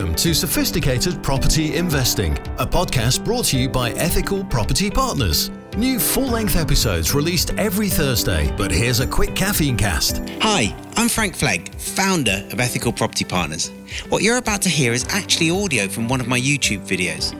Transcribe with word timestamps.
Welcome 0.00 0.16
to 0.16 0.34
Sophisticated 0.34 1.22
Property 1.22 1.76
Investing, 1.76 2.32
a 2.58 2.66
podcast 2.66 3.22
brought 3.22 3.44
to 3.46 3.58
you 3.58 3.68
by 3.68 3.90
Ethical 3.90 4.42
Property 4.42 4.90
Partners. 4.90 5.50
New 5.76 5.98
full 5.98 6.26
length 6.26 6.56
episodes 6.56 7.12
released 7.12 7.52
every 7.58 7.90
Thursday, 7.90 8.50
but 8.56 8.70
here's 8.70 9.00
a 9.00 9.06
quick 9.06 9.36
caffeine 9.36 9.76
cast. 9.76 10.22
Hi, 10.40 10.74
I'm 10.96 11.10
Frank 11.10 11.36
Flegg, 11.36 11.74
founder 11.74 12.48
of 12.50 12.60
Ethical 12.60 12.94
Property 12.94 13.26
Partners. 13.26 13.72
What 14.08 14.22
you're 14.22 14.38
about 14.38 14.62
to 14.62 14.70
hear 14.70 14.94
is 14.94 15.04
actually 15.10 15.50
audio 15.50 15.86
from 15.86 16.08
one 16.08 16.22
of 16.22 16.26
my 16.26 16.40
YouTube 16.40 16.80
videos. 16.88 17.36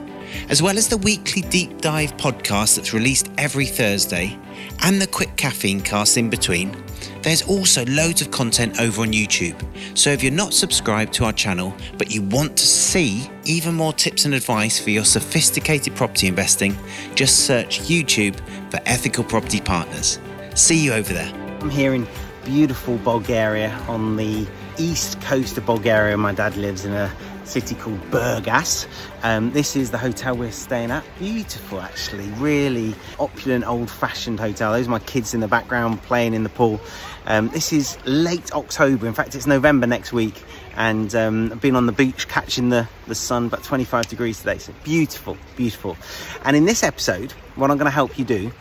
As 0.49 0.61
well 0.61 0.77
as 0.77 0.87
the 0.87 0.97
weekly 0.97 1.41
deep 1.43 1.81
dive 1.81 2.15
podcast 2.17 2.75
that's 2.75 2.93
released 2.93 3.31
every 3.37 3.65
Thursday 3.65 4.37
and 4.83 5.01
the 5.01 5.07
quick 5.07 5.35
caffeine 5.37 5.81
cast 5.81 6.17
in 6.17 6.29
between, 6.29 6.75
there's 7.21 7.43
also 7.43 7.85
loads 7.85 8.21
of 8.21 8.31
content 8.31 8.79
over 8.79 9.01
on 9.01 9.13
YouTube. 9.13 9.55
So 9.97 10.09
if 10.09 10.23
you're 10.23 10.31
not 10.31 10.53
subscribed 10.53 11.13
to 11.13 11.25
our 11.25 11.33
channel, 11.33 11.73
but 11.97 12.11
you 12.11 12.21
want 12.23 12.57
to 12.57 12.65
see 12.65 13.29
even 13.43 13.75
more 13.75 13.93
tips 13.93 14.25
and 14.25 14.33
advice 14.33 14.79
for 14.79 14.89
your 14.89 15.05
sophisticated 15.05 15.95
property 15.95 16.27
investing, 16.27 16.75
just 17.15 17.45
search 17.45 17.81
YouTube 17.81 18.35
for 18.71 18.79
Ethical 18.85 19.23
Property 19.23 19.61
Partners. 19.61 20.19
See 20.55 20.83
you 20.83 20.93
over 20.93 21.13
there. 21.13 21.31
I'm 21.61 21.69
here 21.69 21.93
in 21.93 22.07
beautiful 22.43 22.97
Bulgaria 22.97 23.69
on 23.87 24.15
the 24.15 24.47
east 24.81 25.21
coast 25.21 25.59
of 25.59 25.65
Bulgaria. 25.67 26.17
My 26.17 26.33
dad 26.33 26.57
lives 26.57 26.85
in 26.85 26.93
a 26.93 27.11
city 27.43 27.75
called 27.75 28.01
Burgas. 28.09 28.87
Um, 29.21 29.51
this 29.51 29.75
is 29.75 29.91
the 29.91 29.97
hotel 29.99 30.35
we're 30.35 30.51
staying 30.51 30.89
at. 30.89 31.03
Beautiful, 31.19 31.81
actually, 31.81 32.27
really 32.31 32.95
opulent, 33.19 33.67
old-fashioned 33.67 34.39
hotel. 34.39 34.71
Those 34.71 34.87
are 34.87 34.89
my 34.89 34.99
kids 34.99 35.35
in 35.35 35.39
the 35.39 35.47
background 35.47 36.01
playing 36.01 36.33
in 36.33 36.41
the 36.41 36.49
pool. 36.49 36.81
Um, 37.27 37.49
this 37.49 37.71
is 37.71 37.95
late 38.05 38.51
October. 38.53 39.05
In 39.05 39.13
fact, 39.13 39.35
it's 39.35 39.45
November 39.45 39.85
next 39.85 40.13
week, 40.13 40.41
and 40.75 41.13
um, 41.13 41.51
I've 41.51 41.61
been 41.61 41.75
on 41.75 41.85
the 41.85 41.91
beach 41.91 42.27
catching 42.27 42.69
the 42.69 42.87
the 43.05 43.15
sun, 43.15 43.45
about 43.45 43.63
25 43.63 44.07
degrees 44.07 44.39
today. 44.39 44.57
So 44.57 44.73
beautiful, 44.83 45.37
beautiful. 45.55 45.95
And 46.43 46.57
in 46.57 46.65
this 46.65 46.81
episode, 46.81 47.33
what 47.55 47.69
I'm 47.69 47.77
going 47.77 47.85
to 47.85 47.91
help 47.91 48.17
you 48.17 48.25
do 48.25 48.51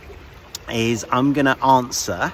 is 0.70 1.06
I'm 1.10 1.32
going 1.32 1.46
to 1.46 1.64
answer 1.64 2.30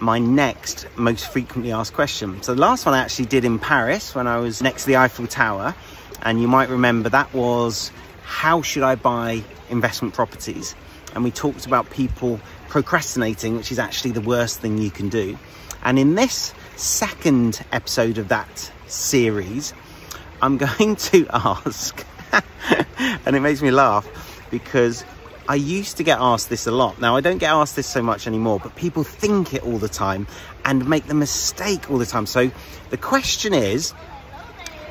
my 0.00 0.18
next 0.18 0.86
most 0.96 1.30
frequently 1.30 1.72
asked 1.72 1.94
question. 1.94 2.42
So 2.42 2.54
the 2.54 2.60
last 2.60 2.86
one 2.86 2.94
I 2.94 2.98
actually 2.98 3.26
did 3.26 3.44
in 3.44 3.58
Paris 3.58 4.14
when 4.14 4.26
I 4.26 4.38
was 4.38 4.62
next 4.62 4.82
to 4.82 4.88
the 4.88 4.96
Eiffel 4.96 5.26
Tower, 5.26 5.74
and 6.22 6.40
you 6.40 6.48
might 6.48 6.68
remember 6.68 7.08
that 7.10 7.32
was 7.34 7.90
how 8.24 8.62
should 8.62 8.82
I 8.82 8.94
buy 8.94 9.42
investment 9.70 10.14
properties? 10.14 10.74
And 11.14 11.22
we 11.22 11.30
talked 11.30 11.66
about 11.66 11.90
people 11.90 12.40
procrastinating, 12.68 13.56
which 13.56 13.70
is 13.70 13.78
actually 13.78 14.12
the 14.12 14.20
worst 14.20 14.60
thing 14.60 14.78
you 14.78 14.90
can 14.90 15.08
do. 15.08 15.38
And 15.84 15.98
in 15.98 16.14
this 16.14 16.54
second 16.76 17.64
episode 17.70 18.18
of 18.18 18.28
that 18.28 18.72
series, 18.86 19.74
I'm 20.42 20.56
going 20.78 20.96
to 20.96 21.26
ask, 21.32 22.04
and 23.26 23.36
it 23.36 23.40
makes 23.40 23.62
me 23.62 23.70
laugh 23.70 24.08
because 24.50 25.04
I 25.48 25.56
used 25.56 25.98
to 25.98 26.02
get 26.02 26.18
asked 26.20 26.48
this 26.48 26.66
a 26.66 26.70
lot. 26.70 27.00
Now, 27.00 27.16
I 27.16 27.20
don't 27.20 27.38
get 27.38 27.50
asked 27.50 27.76
this 27.76 27.86
so 27.86 28.02
much 28.02 28.26
anymore, 28.26 28.60
but 28.62 28.74
people 28.76 29.04
think 29.04 29.52
it 29.52 29.62
all 29.62 29.78
the 29.78 29.88
time 29.88 30.26
and 30.64 30.88
make 30.88 31.06
the 31.06 31.14
mistake 31.14 31.90
all 31.90 31.98
the 31.98 32.06
time. 32.06 32.26
So 32.26 32.50
the 32.90 32.96
question 32.96 33.52
is, 33.52 33.92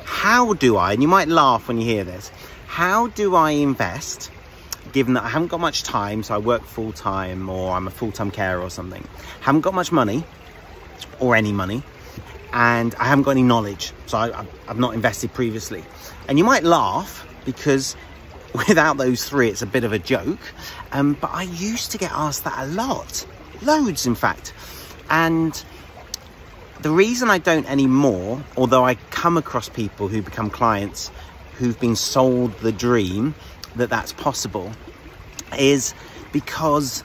how 0.04 0.54
do 0.54 0.76
I, 0.76 0.92
and 0.92 1.02
you 1.02 1.08
might 1.08 1.28
laugh 1.28 1.66
when 1.66 1.78
you 1.78 1.84
hear 1.84 2.04
this, 2.04 2.30
how 2.66 3.08
do 3.08 3.34
I 3.34 3.50
invest 3.50 4.30
given 4.92 5.14
that 5.14 5.24
I 5.24 5.28
haven't 5.28 5.48
got 5.48 5.58
much 5.58 5.82
time, 5.82 6.22
so 6.22 6.36
I 6.36 6.38
work 6.38 6.62
full 6.62 6.92
time 6.92 7.48
or 7.48 7.72
I'm 7.74 7.88
a 7.88 7.90
full 7.90 8.12
time 8.12 8.30
carer 8.30 8.62
or 8.62 8.70
something, 8.70 9.06
haven't 9.40 9.62
got 9.62 9.74
much 9.74 9.90
money 9.90 10.24
or 11.18 11.34
any 11.34 11.52
money, 11.52 11.82
and 12.52 12.94
I 12.94 13.06
haven't 13.06 13.24
got 13.24 13.32
any 13.32 13.42
knowledge, 13.42 13.92
so 14.06 14.18
I, 14.18 14.46
have 14.68 14.78
not 14.78 14.94
invested 14.94 15.32
previously. 15.34 15.84
And 16.28 16.38
you 16.38 16.44
might 16.44 16.62
laugh 16.62 17.26
because 17.44 17.96
without 18.54 18.96
those 18.96 19.24
three, 19.24 19.48
it's 19.48 19.62
a 19.62 19.66
bit 19.66 19.84
of 19.84 19.92
a 19.92 19.98
joke. 19.98 20.38
Um, 20.92 21.14
but 21.20 21.30
I 21.32 21.42
used 21.42 21.90
to 21.92 21.98
get 21.98 22.12
asked 22.12 22.44
that 22.44 22.56
a 22.58 22.66
lot, 22.66 23.26
loads, 23.62 24.06
in 24.06 24.14
fact. 24.14 24.52
And 25.10 25.62
the 26.80 26.90
reason 26.90 27.30
I 27.30 27.38
don't 27.38 27.68
anymore, 27.68 28.42
although 28.56 28.84
I 28.84 28.94
come 29.10 29.36
across 29.36 29.68
people 29.68 30.08
who 30.08 30.22
become 30.22 30.50
clients 30.50 31.10
who've 31.54 31.78
been 31.78 31.96
sold 31.96 32.56
the 32.58 32.72
dream 32.72 33.34
that 33.76 33.90
that's 33.90 34.12
possible, 34.12 34.70
is 35.58 35.94
because 36.32 37.04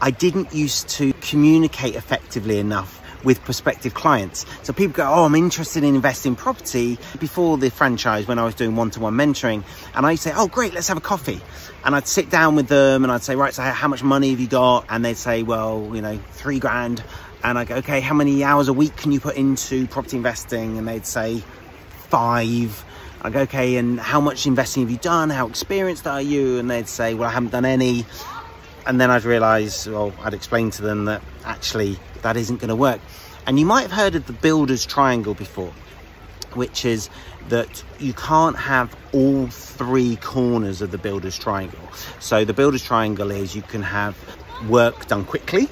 I 0.00 0.10
didn't 0.10 0.54
used 0.54 0.88
to 0.90 1.12
communicate 1.14 1.96
effectively 1.96 2.58
enough 2.58 2.97
with 3.24 3.42
prospective 3.44 3.94
clients. 3.94 4.46
So 4.62 4.72
people 4.72 4.94
go, 4.94 5.08
Oh, 5.08 5.24
I'm 5.24 5.34
interested 5.34 5.84
in 5.84 5.94
investing 5.94 6.32
in 6.32 6.36
property 6.36 6.98
before 7.18 7.58
the 7.58 7.70
franchise 7.70 8.26
when 8.26 8.38
I 8.38 8.44
was 8.44 8.54
doing 8.54 8.76
one 8.76 8.90
to 8.92 9.00
one 9.00 9.14
mentoring. 9.14 9.64
And 9.94 10.06
I'd 10.06 10.18
say, 10.18 10.32
Oh, 10.34 10.48
great, 10.48 10.74
let's 10.74 10.88
have 10.88 10.96
a 10.96 11.02
coffee. 11.02 11.40
And 11.84 11.94
I'd 11.94 12.06
sit 12.06 12.30
down 12.30 12.56
with 12.56 12.68
them 12.68 13.04
and 13.04 13.12
I'd 13.12 13.22
say, 13.22 13.36
Right, 13.36 13.54
so 13.54 13.62
how 13.62 13.88
much 13.88 14.02
money 14.02 14.30
have 14.30 14.40
you 14.40 14.48
got? 14.48 14.86
And 14.88 15.04
they'd 15.04 15.16
say, 15.16 15.42
Well, 15.42 15.90
you 15.94 16.02
know, 16.02 16.18
three 16.32 16.58
grand. 16.58 17.02
And 17.42 17.58
I 17.58 17.64
go, 17.64 17.76
Okay, 17.76 18.00
how 18.00 18.14
many 18.14 18.44
hours 18.44 18.68
a 18.68 18.72
week 18.72 18.96
can 18.96 19.12
you 19.12 19.20
put 19.20 19.36
into 19.36 19.86
property 19.86 20.16
investing? 20.16 20.78
And 20.78 20.86
they'd 20.86 21.06
say, 21.06 21.42
Five. 22.08 22.84
I 23.20 23.30
go, 23.30 23.40
okay, 23.40 23.76
and 23.76 23.98
how 23.98 24.20
much 24.20 24.46
investing 24.46 24.84
have 24.84 24.92
you 24.92 24.96
done? 24.96 25.28
How 25.30 25.48
experienced 25.48 26.06
are 26.06 26.22
you? 26.22 26.58
And 26.58 26.70
they'd 26.70 26.88
say, 26.88 27.14
well, 27.14 27.28
I 27.28 27.32
haven't 27.32 27.50
done 27.50 27.64
any. 27.64 28.06
And 28.88 28.98
then 28.98 29.10
I'd 29.10 29.24
realise, 29.24 29.86
well, 29.86 30.14
I'd 30.24 30.32
explain 30.32 30.70
to 30.70 30.82
them 30.82 31.04
that 31.04 31.22
actually 31.44 31.98
that 32.22 32.38
isn't 32.38 32.56
going 32.56 32.70
to 32.70 32.76
work. 32.76 33.02
And 33.46 33.58
you 33.58 33.66
might 33.66 33.82
have 33.82 33.92
heard 33.92 34.14
of 34.14 34.26
the 34.26 34.32
builder's 34.32 34.86
triangle 34.86 35.34
before, 35.34 35.72
which 36.54 36.86
is 36.86 37.10
that 37.50 37.84
you 37.98 38.14
can't 38.14 38.56
have 38.56 38.96
all 39.12 39.46
three 39.48 40.16
corners 40.16 40.80
of 40.80 40.90
the 40.90 40.96
builder's 40.96 41.38
triangle. 41.38 41.78
So 42.18 42.46
the 42.46 42.54
builder's 42.54 42.82
triangle 42.82 43.30
is 43.30 43.54
you 43.54 43.60
can 43.60 43.82
have 43.82 44.16
work 44.70 45.06
done 45.06 45.26
quickly, 45.26 45.68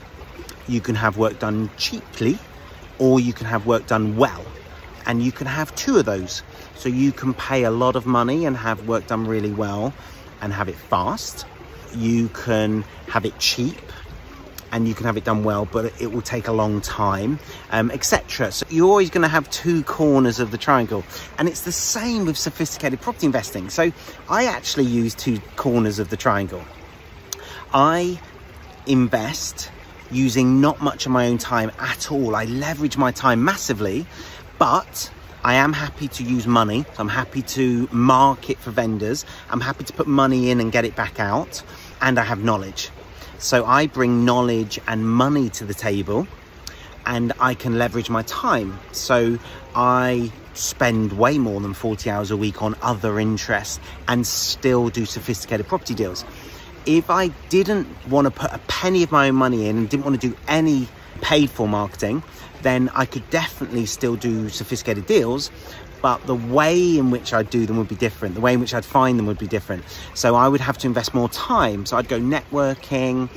you 0.68 0.82
can 0.82 0.94
have 0.94 1.16
work 1.16 1.38
done 1.38 1.70
cheaply, 1.78 2.38
or 2.98 3.18
you 3.18 3.32
can 3.32 3.46
have 3.46 3.64
work 3.64 3.86
done 3.86 4.18
well. 4.18 4.44
And 5.06 5.22
you 5.22 5.32
can 5.32 5.46
have 5.46 5.74
two 5.74 5.96
of 5.96 6.04
those. 6.04 6.42
So 6.74 6.90
you 6.90 7.12
can 7.12 7.32
pay 7.32 7.64
a 7.64 7.70
lot 7.70 7.96
of 7.96 8.04
money 8.04 8.44
and 8.44 8.54
have 8.58 8.86
work 8.86 9.06
done 9.06 9.26
really 9.26 9.52
well 9.52 9.94
and 10.42 10.52
have 10.52 10.68
it 10.68 10.76
fast. 10.76 11.46
You 11.96 12.28
can 12.28 12.82
have 13.08 13.24
it 13.24 13.38
cheap 13.38 13.76
and 14.72 14.86
you 14.86 14.94
can 14.94 15.06
have 15.06 15.16
it 15.16 15.24
done 15.24 15.44
well, 15.44 15.64
but 15.64 15.92
it 16.00 16.12
will 16.12 16.22
take 16.22 16.48
a 16.48 16.52
long 16.52 16.80
time, 16.80 17.38
um, 17.70 17.90
etc. 17.90 18.52
So 18.52 18.66
you're 18.68 18.88
always 18.88 19.10
going 19.10 19.22
to 19.22 19.28
have 19.28 19.48
two 19.50 19.82
corners 19.84 20.40
of 20.40 20.50
the 20.50 20.58
triangle, 20.58 21.04
and 21.38 21.48
it's 21.48 21.62
the 21.62 21.72
same 21.72 22.26
with 22.26 22.36
sophisticated 22.36 23.00
property 23.00 23.26
investing. 23.26 23.70
So 23.70 23.92
I 24.28 24.44
actually 24.44 24.84
use 24.84 25.14
two 25.14 25.40
corners 25.56 25.98
of 25.98 26.10
the 26.10 26.16
triangle. 26.16 26.62
I 27.72 28.20
invest 28.86 29.70
using 30.10 30.60
not 30.60 30.80
much 30.80 31.06
of 31.06 31.12
my 31.12 31.26
own 31.26 31.38
time 31.38 31.70
at 31.78 32.10
all. 32.12 32.36
I 32.36 32.44
leverage 32.44 32.96
my 32.96 33.10
time 33.10 33.44
massively, 33.44 34.06
but 34.58 35.10
I 35.44 35.54
am 35.54 35.72
happy 35.72 36.08
to 36.08 36.24
use 36.24 36.46
money. 36.46 36.84
I'm 36.98 37.08
happy 37.08 37.42
to 37.42 37.88
market 37.92 38.58
for 38.58 38.70
vendors. 38.70 39.24
I'm 39.50 39.60
happy 39.60 39.84
to 39.84 39.92
put 39.92 40.06
money 40.06 40.50
in 40.50 40.60
and 40.60 40.72
get 40.72 40.84
it 40.84 40.96
back 40.96 41.20
out. 41.20 41.62
And 42.00 42.18
I 42.18 42.24
have 42.24 42.42
knowledge. 42.42 42.90
So 43.38 43.64
I 43.64 43.86
bring 43.86 44.24
knowledge 44.24 44.78
and 44.86 45.08
money 45.08 45.50
to 45.50 45.64
the 45.64 45.74
table 45.74 46.26
and 47.04 47.32
I 47.38 47.54
can 47.54 47.78
leverage 47.78 48.10
my 48.10 48.22
time. 48.22 48.78
So 48.92 49.38
I 49.74 50.32
spend 50.54 51.12
way 51.12 51.38
more 51.38 51.60
than 51.60 51.74
40 51.74 52.10
hours 52.10 52.30
a 52.30 52.36
week 52.36 52.62
on 52.62 52.74
other 52.82 53.20
interests 53.20 53.78
and 54.08 54.26
still 54.26 54.88
do 54.88 55.04
sophisticated 55.04 55.68
property 55.68 55.94
deals. 55.94 56.24
If 56.86 57.10
I 57.10 57.28
didn't 57.48 57.88
want 58.08 58.26
to 58.26 58.30
put 58.30 58.52
a 58.52 58.58
penny 58.68 59.02
of 59.02 59.12
my 59.12 59.28
own 59.28 59.34
money 59.34 59.68
in 59.68 59.76
and 59.76 59.88
didn't 59.88 60.04
want 60.04 60.20
to 60.20 60.28
do 60.28 60.36
any 60.48 60.88
paid 61.20 61.50
for 61.50 61.68
marketing, 61.68 62.22
then 62.62 62.90
I 62.94 63.06
could 63.06 63.28
definitely 63.30 63.86
still 63.86 64.16
do 64.16 64.48
sophisticated 64.48 65.06
deals 65.06 65.50
but 66.02 66.24
the 66.26 66.34
way 66.34 66.98
in 66.98 67.10
which 67.10 67.32
I'd 67.32 67.50
do 67.50 67.66
them 67.66 67.76
would 67.78 67.88
be 67.88 67.96
different. 67.96 68.34
The 68.34 68.40
way 68.40 68.54
in 68.54 68.60
which 68.60 68.74
I'd 68.74 68.84
find 68.84 69.18
them 69.18 69.26
would 69.26 69.38
be 69.38 69.46
different. 69.46 69.84
So 70.14 70.34
I 70.34 70.48
would 70.48 70.60
have 70.60 70.78
to 70.78 70.86
invest 70.86 71.14
more 71.14 71.28
time. 71.28 71.86
So 71.86 71.96
I'd 71.96 72.08
go 72.08 72.20
networking. 72.20 73.28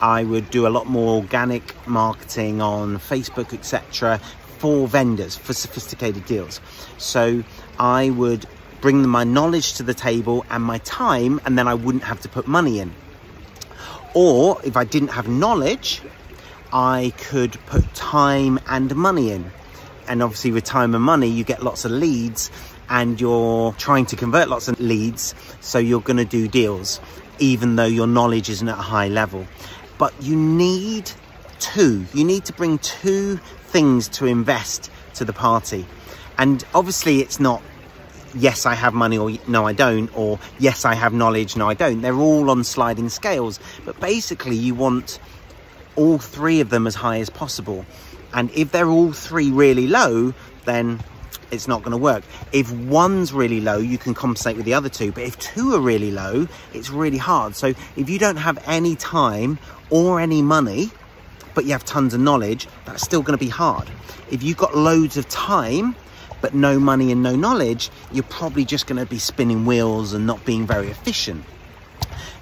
I 0.00 0.24
would 0.24 0.50
do 0.50 0.66
a 0.66 0.68
lot 0.68 0.86
more 0.86 1.16
organic 1.16 1.74
marketing 1.86 2.60
on 2.60 2.98
Facebook, 2.98 3.52
etc., 3.52 4.20
for 4.58 4.88
vendors 4.88 5.36
for 5.36 5.52
sophisticated 5.52 6.24
deals. 6.26 6.60
So 6.98 7.44
I 7.78 8.10
would 8.10 8.46
bring 8.80 9.06
my 9.08 9.24
knowledge 9.24 9.74
to 9.74 9.82
the 9.82 9.94
table 9.94 10.44
and 10.50 10.62
my 10.62 10.78
time, 10.78 11.40
and 11.44 11.58
then 11.58 11.68
I 11.68 11.74
wouldn't 11.74 12.04
have 12.04 12.20
to 12.20 12.28
put 12.28 12.46
money 12.46 12.80
in. 12.80 12.92
Or 14.14 14.60
if 14.64 14.76
I 14.76 14.84
didn't 14.84 15.08
have 15.08 15.28
knowledge, 15.28 16.02
I 16.72 17.12
could 17.18 17.52
put 17.66 17.94
time 17.94 18.60
and 18.68 18.94
money 18.94 19.30
in 19.30 19.50
and 20.08 20.22
obviously 20.22 20.52
with 20.52 20.64
time 20.64 20.94
and 20.94 21.04
money 21.04 21.28
you 21.28 21.44
get 21.44 21.62
lots 21.62 21.84
of 21.84 21.90
leads 21.90 22.50
and 22.88 23.20
you're 23.20 23.72
trying 23.74 24.06
to 24.06 24.16
convert 24.16 24.48
lots 24.48 24.68
of 24.68 24.78
leads 24.80 25.34
so 25.60 25.78
you're 25.78 26.00
going 26.00 26.16
to 26.16 26.24
do 26.24 26.48
deals 26.48 27.00
even 27.38 27.76
though 27.76 27.84
your 27.84 28.06
knowledge 28.06 28.48
isn't 28.48 28.68
at 28.68 28.78
a 28.78 28.82
high 28.82 29.08
level 29.08 29.46
but 29.98 30.12
you 30.22 30.36
need 30.36 31.10
two 31.58 32.04
you 32.14 32.24
need 32.24 32.44
to 32.44 32.52
bring 32.52 32.78
two 32.78 33.36
things 33.66 34.08
to 34.08 34.26
invest 34.26 34.90
to 35.14 35.24
the 35.24 35.32
party 35.32 35.86
and 36.38 36.64
obviously 36.74 37.20
it's 37.20 37.40
not 37.40 37.62
yes, 38.36 38.66
I 38.66 38.74
have 38.74 38.94
money, 38.94 39.16
or 39.16 39.30
no, 39.46 39.66
I 39.66 39.72
don't, 39.72 40.14
or 40.16 40.38
yes, 40.58 40.84
I 40.84 40.94
have 40.94 41.12
knowledge, 41.12 41.56
no, 41.56 41.68
I 41.68 41.74
don't. 41.74 42.02
They're 42.02 42.16
all 42.16 42.50
on 42.50 42.64
sliding 42.64 43.08
scales. 43.08 43.60
But 43.84 43.98
basically, 44.00 44.56
you 44.56 44.74
want 44.74 45.18
all 45.96 46.18
three 46.18 46.60
of 46.60 46.70
them 46.70 46.86
as 46.86 46.94
high 46.94 47.20
as 47.20 47.30
possible. 47.30 47.86
And 48.34 48.50
if 48.50 48.72
they're 48.72 48.88
all 48.88 49.12
three 49.12 49.50
really 49.50 49.86
low, 49.86 50.34
then 50.64 51.00
it's 51.50 51.68
not 51.68 51.82
going 51.82 51.92
to 51.92 51.96
work. 51.96 52.24
If 52.52 52.70
one's 52.72 53.32
really 53.32 53.60
low, 53.60 53.78
you 53.78 53.96
can 53.96 54.12
compensate 54.12 54.56
with 54.56 54.66
the 54.66 54.74
other 54.74 54.88
two. 54.88 55.12
But 55.12 55.22
if 55.22 55.38
two 55.38 55.74
are 55.74 55.80
really 55.80 56.10
low, 56.10 56.48
it's 56.72 56.90
really 56.90 57.18
hard. 57.18 57.54
So 57.54 57.68
if 57.96 58.10
you 58.10 58.18
don't 58.18 58.36
have 58.36 58.62
any 58.66 58.96
time 58.96 59.58
or 59.88 60.20
any 60.20 60.42
money, 60.42 60.90
but 61.54 61.64
you 61.64 61.72
have 61.72 61.84
tons 61.84 62.12
of 62.12 62.20
knowledge, 62.20 62.66
that's 62.84 63.02
still 63.02 63.22
going 63.22 63.38
to 63.38 63.44
be 63.44 63.50
hard. 63.50 63.88
If 64.30 64.42
you've 64.42 64.56
got 64.56 64.76
loads 64.76 65.16
of 65.16 65.28
time, 65.28 65.94
but 66.40 66.54
no 66.54 66.78
money 66.78 67.12
and 67.12 67.22
no 67.22 67.36
knowledge, 67.36 67.90
you're 68.12 68.24
probably 68.24 68.64
just 68.64 68.86
going 68.86 68.98
to 68.98 69.06
be 69.06 69.18
spinning 69.18 69.64
wheels 69.64 70.12
and 70.12 70.26
not 70.26 70.44
being 70.44 70.66
very 70.66 70.88
efficient. 70.88 71.44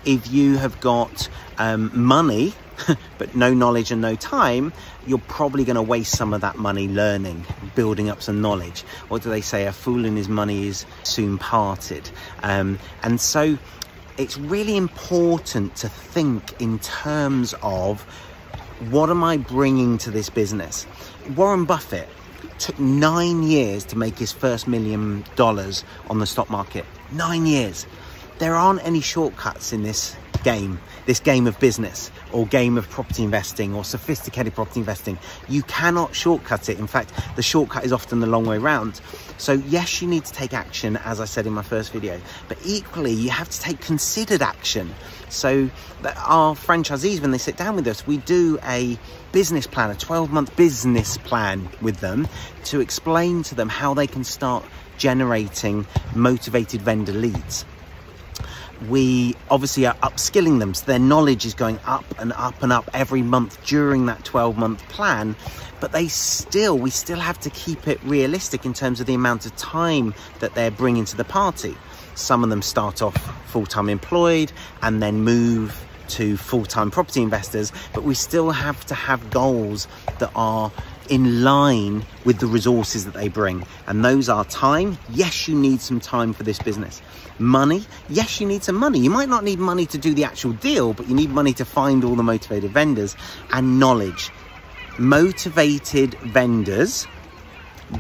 If 0.05 0.31
you 0.31 0.57
have 0.59 0.81
got 0.81 1.29
um, 1.59 1.91
money, 1.95 2.55
but 3.19 3.35
no 3.35 3.55
knowledge 3.55 3.91
and 3.91 4.01
no 4.01 4.15
time, 4.17 4.73
you're 5.07 5.19
probably 5.19 5.65
going 5.65 5.77
to 5.77 5.83
waste 5.83 6.17
some 6.17 6.33
of 6.33 6.41
that 6.41 6.57
money 6.59 6.89
learning, 6.89 7.45
building 7.75 8.09
up 8.09 8.23
some 8.23 8.41
knowledge. 8.41 8.83
What 9.09 9.23
do 9.23 9.31
they 9.31 9.41
say? 9.41 9.67
A 9.67 9.73
fool 9.73 10.05
and 10.05 10.17
his 10.17 10.29
money 10.29 10.67
is 10.67 10.87
soon 11.03 11.39
parted. 11.39 12.11
Um, 12.43 12.79
and 13.03 13.21
so 13.21 13.59
it's 14.19 14.37
really 14.39 14.77
important 14.77 15.77
to 15.77 15.89
think 15.89 16.61
in 16.61 16.79
terms 16.81 17.55
of 17.63 18.03
what 18.91 19.11
am 19.11 19.23
I 19.23 19.37
bringing 19.37 19.99
to 19.99 20.11
this 20.11 20.29
business? 20.29 20.87
Warren 21.37 21.65
Buffett 21.65 22.09
took 22.59 22.79
nine 22.79 23.43
years 23.43 23.85
to 23.87 23.99
make 23.99 24.19
his 24.19 24.33
first 24.33 24.69
million 24.69 25.25
dollars 25.37 25.85
on 26.11 26.19
the 26.19 26.27
stock 26.27 26.51
market. 26.51 26.85
Nine 27.13 27.47
years. 27.47 27.87
There 28.39 28.55
aren't 28.55 28.85
any 28.85 29.01
shortcuts 29.01 29.73
in 29.73 29.83
this 29.83 30.17
game, 30.43 30.81
this 31.07 31.21
game 31.21 31.47
of 31.47 31.59
business 31.61 32.11
or 32.33 32.47
game 32.47 32.77
of 32.77 32.89
property 32.91 33.23
investing 33.23 33.75
or 33.75 33.85
sophisticated 33.85 34.55
property 34.55 34.81
investing. 34.81 35.19
You 35.49 35.63
cannot 35.65 36.15
shortcut 36.15 36.69
it. 36.69 36.79
In 36.79 36.87
fact, 36.87 37.13
the 37.37 37.43
shortcut 37.43 37.85
is 37.85 37.93
often 37.93 38.21
the 38.21 38.27
long 38.27 38.45
way 38.45 38.59
round. 38.59 39.01
So, 39.39 39.53
yes, 39.53 40.03
you 40.03 40.09
need 40.09 40.25
to 40.25 40.33
take 40.33 40.53
action, 40.53 40.97
as 40.99 41.21
I 41.21 41.25
said 41.25 41.47
in 41.47 41.53
my 41.53 41.63
first 41.63 41.93
video, 41.93 42.21
but 42.49 42.59
equally, 42.65 43.13
you 43.13 43.31
have 43.31 43.49
to 43.51 43.61
take 43.61 43.81
considered 43.81 44.43
action. 44.43 44.95
So, 45.29 45.71
our 46.17 46.55
franchisees, 46.55 47.21
when 47.21 47.31
they 47.31 47.39
sit 47.39 47.57
down 47.57 47.77
with 47.77 47.87
us, 47.87 48.07
we 48.07 48.19
do 48.19 48.59
a 48.65 48.99
business 49.33 49.67
plan, 49.67 49.91
a 49.91 49.95
12 49.95 50.31
month 50.31 50.55
business 50.57 51.19
plan 51.19 51.69
with 51.81 51.99
them 52.01 52.29
to 52.65 52.81
explain 52.81 53.43
to 53.45 53.55
them 53.55 53.69
how 53.69 53.95
they 53.95 54.07
can 54.07 54.25
start 54.25 54.65
generating 54.99 55.87
motivated 56.15 56.83
vendor 56.83 57.13
leads 57.13 57.65
we 58.89 59.37
obviously 59.51 59.87
are 59.87 59.95
upskilling 59.97 60.59
them. 60.59 60.75
So 60.75 60.87
their 60.87 60.99
knowledge 60.99 61.45
is 61.45 61.55
going 61.55 61.79
up 61.87 62.05
and 62.19 62.33
up 62.35 62.63
and 62.63 62.73
up 62.73 62.89
every 62.95 63.23
month 63.23 63.65
during 63.65 64.07
that 64.07 64.25
12 64.25 64.57
month 64.57 64.87
plan. 64.89 65.37
But 65.81 65.93
they 65.93 66.09
still 66.09 66.79
we 66.79 66.91
still 66.91 67.19
have 67.19 67.39
to 67.41 67.51
keep 67.51 67.89
it 67.89 68.03
realistic 68.05 68.65
in 68.65 68.73
terms 68.73 69.01
of 69.01 69.07
the 69.07 69.15
amount 69.15 69.47
of 69.47 69.57
time 69.57 70.15
that 70.41 70.55
they're 70.55 70.71
bringing 70.71 71.05
to 71.07 71.17
the 71.17 71.25
party. 71.25 71.77
Some 72.15 72.45
of 72.45 72.51
them 72.51 72.63
start 72.63 73.03
off 73.03 73.17
full-time 73.47 73.89
employed 73.89 74.53
and 74.83 75.03
then 75.03 75.23
move 75.23 75.85
to 76.09 76.37
full-time 76.37 76.91
property 76.91 77.23
investors. 77.23 77.73
But 77.95 78.05
we 78.05 78.15
still 78.15 78.51
have 78.51 78.85
to 78.87 78.95
have 78.95 79.31
goals 79.31 79.89
that 80.19 80.31
are 80.35 80.71
in 81.13 81.45
line 81.45 82.03
with 82.25 82.39
the 82.39 82.47
resources 82.47 83.05
that 83.05 83.13
they 83.13 83.29
bring. 83.29 83.67
And 83.87 84.03
those 84.03 84.31
are 84.31 84.47
time. 84.47 84.97
Yes, 85.11 85.47
you 85.47 85.55
need 85.55 85.83
some 85.83 86.01
time 86.01 86.33
for 86.33 86.43
this 86.43 86.59
business. 86.59 87.03
Money. 87.39 87.85
Yes, 88.09 88.41
you 88.41 88.47
need 88.47 88.65
some 88.65 88.77
money. 88.77 88.99
You 88.99 89.11
might 89.11 89.29
not 89.29 89.45
need 89.45 89.59
money 89.59 89.85
to 89.85 89.99
do 89.99 90.15
the 90.15 90.25
actual 90.25 90.53
deal, 90.55 90.95
but 90.95 91.07
you 91.11 91.15
need 91.15 91.29
money 91.29 91.53
to 91.53 91.67
find 91.67 92.03
all 92.03 92.17
the 92.17 92.23
motivated 92.23 92.71
vendors 92.71 93.15
and 93.51 93.79
knowledge. 93.79 94.31
Motivated 94.99 96.15
vendors 96.15 97.07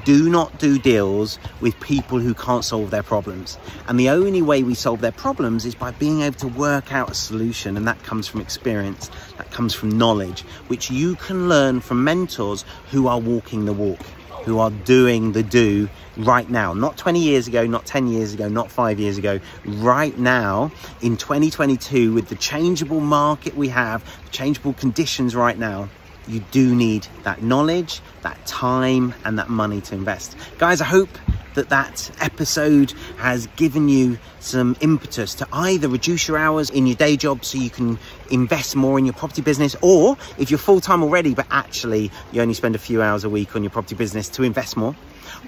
do 0.04 0.28
not 0.28 0.58
do 0.58 0.78
deals 0.78 1.38
with 1.60 1.78
people 1.80 2.18
who 2.18 2.34
can't 2.34 2.64
solve 2.64 2.90
their 2.90 3.02
problems. 3.02 3.58
And 3.88 3.98
the 3.98 4.10
only 4.10 4.42
way 4.42 4.62
we 4.62 4.74
solve 4.74 5.00
their 5.00 5.12
problems 5.12 5.64
is 5.64 5.74
by 5.74 5.90
being 5.92 6.22
able 6.22 6.38
to 6.40 6.48
work 6.48 6.92
out 6.92 7.10
a 7.10 7.14
solution. 7.14 7.76
And 7.76 7.86
that 7.86 8.02
comes 8.02 8.26
from 8.26 8.40
experience, 8.40 9.10
that 9.38 9.50
comes 9.50 9.74
from 9.74 9.90
knowledge, 9.96 10.42
which 10.68 10.90
you 10.90 11.16
can 11.16 11.48
learn 11.48 11.80
from 11.80 12.04
mentors 12.04 12.64
who 12.90 13.06
are 13.06 13.18
walking 13.18 13.64
the 13.64 13.72
walk, 13.72 14.00
who 14.44 14.58
are 14.58 14.70
doing 14.70 15.32
the 15.32 15.42
do 15.42 15.88
right 16.16 16.48
now. 16.48 16.72
Not 16.72 16.96
20 16.96 17.20
years 17.20 17.46
ago, 17.48 17.66
not 17.66 17.86
10 17.86 18.06
years 18.08 18.34
ago, 18.34 18.48
not 18.48 18.70
five 18.70 18.98
years 18.98 19.18
ago. 19.18 19.40
Right 19.64 20.16
now, 20.18 20.72
in 21.00 21.16
2022, 21.16 22.12
with 22.12 22.28
the 22.28 22.36
changeable 22.36 23.00
market 23.00 23.56
we 23.56 23.68
have, 23.68 24.04
changeable 24.30 24.72
conditions 24.74 25.36
right 25.36 25.58
now 25.58 25.88
you 26.32 26.40
do 26.50 26.74
need 26.74 27.06
that 27.24 27.42
knowledge, 27.42 28.00
that 28.22 28.44
time, 28.46 29.14
and 29.24 29.38
that 29.38 29.48
money 29.48 29.80
to 29.82 29.94
invest. 29.94 30.36
Guys, 30.58 30.80
I 30.80 30.84
hope 30.84 31.10
that 31.54 31.68
that 31.68 32.10
episode 32.20 32.92
has 33.18 33.46
given 33.56 33.88
you 33.88 34.18
some 34.40 34.74
impetus 34.80 35.34
to 35.34 35.46
either 35.52 35.88
reduce 35.88 36.26
your 36.26 36.38
hours 36.38 36.70
in 36.70 36.86
your 36.86 36.96
day 36.96 37.16
job 37.16 37.44
so 37.44 37.58
you 37.58 37.68
can 37.68 37.98
invest 38.30 38.74
more 38.74 38.98
in 38.98 39.04
your 39.04 39.12
property 39.12 39.42
business, 39.42 39.76
or 39.82 40.16
if 40.38 40.50
you're 40.50 40.58
full 40.58 40.80
time 40.80 41.02
already, 41.02 41.34
but 41.34 41.46
actually 41.50 42.10
you 42.32 42.40
only 42.40 42.54
spend 42.54 42.74
a 42.74 42.78
few 42.78 43.02
hours 43.02 43.24
a 43.24 43.28
week 43.28 43.54
on 43.54 43.62
your 43.62 43.70
property 43.70 43.94
business 43.94 44.28
to 44.30 44.42
invest 44.42 44.76
more, 44.76 44.96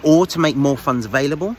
or 0.02 0.26
to 0.26 0.38
make 0.38 0.56
more 0.56 0.76
funds 0.76 1.06
available, 1.06 1.56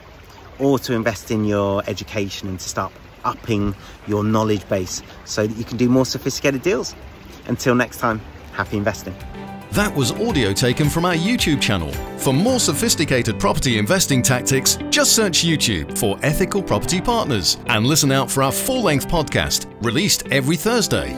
or 0.60 0.77
to 0.77 0.94
invest 0.94 1.31
in 1.31 1.44
your 1.45 1.83
education 1.88 2.48
and 2.48 2.60
to 2.60 2.69
start 2.69 2.94
upping 3.24 3.75
your 4.07 4.24
knowledge 4.24 4.68
base 4.69 5.01
so 5.25 5.48
that 5.48 5.57
you 5.57 5.63
can 5.63 5.77
do 5.77 5.89
more 5.89 6.06
sophisticated 6.06 6.62
deals. 6.62 6.94
Until 7.48 7.74
next 7.75 7.98
time 7.98 8.22
happy 8.55 8.77
investing. 8.77 9.15
That 9.71 9.93
was 9.93 10.13
audio 10.13 10.53
taken 10.53 10.89
from 10.89 11.03
our 11.03 11.15
YouTube 11.15 11.61
channel. 11.61 11.91
For 12.17 12.33
more 12.33 12.61
sophisticated 12.61 13.39
property 13.39 13.77
investing 13.77 14.21
tactics, 14.21 14.77
just 14.89 15.13
search 15.13 15.43
YouTube 15.43 15.97
for 15.97 16.17
Ethical 16.23 16.63
Property 16.63 17.01
Partners 17.01 17.57
and 17.67 17.85
listen 17.85 18.11
out 18.11 18.31
for 18.31 18.41
our 18.41 18.53
full 18.53 18.83
length 18.83 19.09
podcast 19.09 19.67
released 19.83 20.25
every 20.31 20.55
Thursday. 20.55 21.13